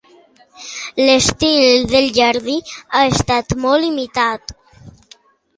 L'estil 1.01 1.85
del 1.91 2.09
jardí 2.17 2.57
ha 3.01 3.05
estat 3.13 3.55
molt 3.67 3.89
imitat. 3.93 4.57